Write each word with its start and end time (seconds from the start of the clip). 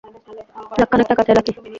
লাখখানেক 0.79 1.07
টাকা 1.11 1.23
চাই, 1.27 1.35
লাকি। 1.37 1.51